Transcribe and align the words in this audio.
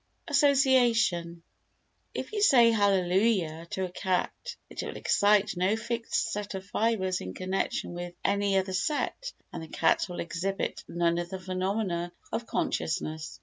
Association 0.27 1.43
If 2.15 2.33
you 2.33 2.41
say 2.41 2.71
"Hallelujah" 2.71 3.67
to 3.69 3.83
a 3.85 3.91
cat, 3.91 4.31
it 4.67 4.81
will 4.81 4.95
excite 4.97 5.55
no 5.55 5.75
fixed 5.75 6.31
set 6.31 6.55
of 6.55 6.65
fibres 6.65 7.21
in 7.21 7.35
connection 7.35 7.93
with 7.93 8.15
any 8.25 8.57
other 8.57 8.73
set 8.73 9.31
and 9.53 9.61
the 9.61 9.67
cat 9.67 10.07
will 10.09 10.19
exhibit 10.19 10.83
none 10.87 11.19
of 11.19 11.29
the 11.29 11.39
phenomena 11.39 12.13
of 12.31 12.47
consciousness. 12.47 13.39